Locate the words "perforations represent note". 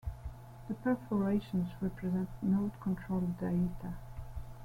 0.73-2.71